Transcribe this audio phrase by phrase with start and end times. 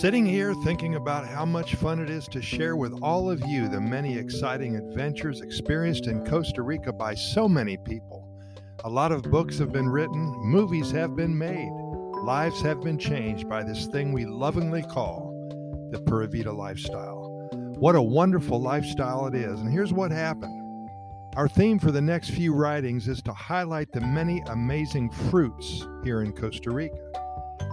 [0.00, 3.66] Sitting here thinking about how much fun it is to share with all of you
[3.66, 8.28] the many exciting adventures experienced in Costa Rica by so many people.
[8.84, 11.72] A lot of books have been written, movies have been made,
[12.24, 15.32] lives have been changed by this thing we lovingly call
[15.90, 17.48] the Pura Vida lifestyle.
[17.78, 20.90] What a wonderful lifestyle it is, and here's what happened.
[21.36, 26.20] Our theme for the next few writings is to highlight the many amazing fruits here
[26.20, 27.25] in Costa Rica.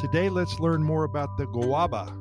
[0.00, 2.16] Today, let's learn more about the guaba.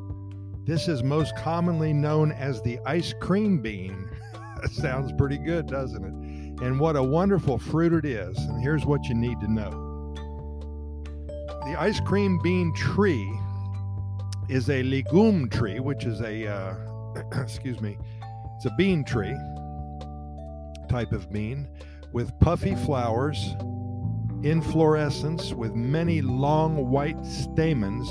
[0.65, 4.09] This is most commonly known as the ice cream bean.
[4.73, 6.61] Sounds pretty good, doesn't it?
[6.61, 8.37] And what a wonderful fruit it is.
[8.37, 10.13] And here's what you need to know
[11.65, 13.31] the ice cream bean tree
[14.49, 16.75] is a legume tree, which is a, uh,
[17.41, 17.97] excuse me,
[18.57, 19.37] it's a bean tree
[20.89, 21.65] type of bean
[22.11, 23.55] with puffy flowers
[24.43, 28.07] inflorescence with many long white stamens,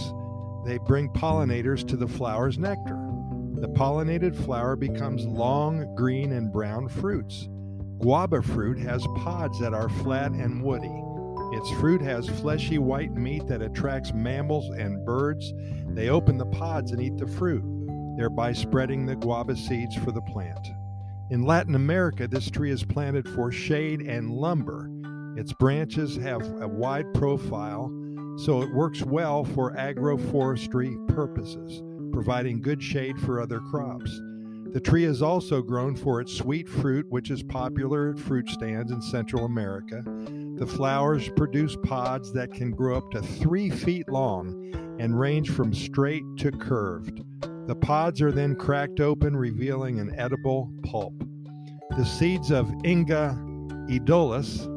[0.66, 2.98] they bring pollinators to the flower's nectar.
[3.60, 7.48] The pollinated flower becomes long green and brown fruits.
[7.98, 11.02] Guaba fruit has pods that are flat and woody.
[11.56, 15.52] Its fruit has fleshy white meat that attracts mammals and birds.
[15.88, 17.64] They open the pods and eat the fruit,
[18.16, 20.68] thereby spreading the guaba seeds for the plant.
[21.30, 24.90] In Latin America, this tree is planted for shade and lumber.
[25.38, 27.92] Its branches have a wide profile,
[28.38, 31.80] so it works well for agroforestry purposes,
[32.10, 34.10] providing good shade for other crops.
[34.72, 38.90] The tree is also grown for its sweet fruit, which is popular at fruit stands
[38.90, 40.02] in Central America.
[40.56, 45.72] The flowers produce pods that can grow up to three feet long and range from
[45.72, 47.22] straight to curved.
[47.68, 51.14] The pods are then cracked open, revealing an edible pulp.
[51.96, 53.38] The seeds of Inga
[53.88, 54.74] edulis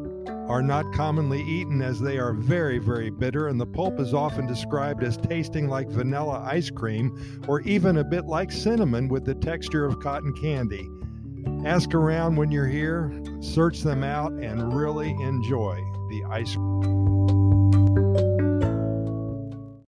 [0.52, 4.46] are not commonly eaten as they are very, very bitter, and the pulp is often
[4.46, 9.34] described as tasting like vanilla ice cream or even a bit like cinnamon with the
[9.34, 10.90] texture of cotton candy.
[11.66, 15.76] Ask around when you're here, search them out, and really enjoy
[16.10, 17.61] the ice cream.